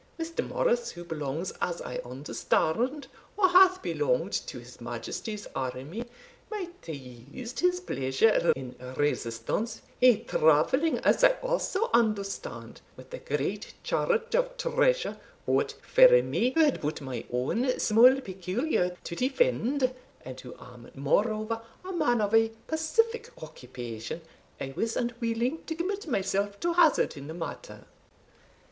[0.19, 0.43] Mr.
[0.47, 3.05] Morris, who belongs, as I understand,
[3.37, 6.05] or hath belonged, to his Majesty's army,
[6.49, 13.19] might have used his pleasure in resistance, he travelling, as I also understand, with a
[13.19, 19.15] great charge of treasure; but, for me, who had but my own small peculiar to
[19.15, 19.93] defend,
[20.25, 24.21] and who am, moreover, a man of a pacific occupation,
[24.59, 27.85] I was unwilling to commit myself to hazard in the matter."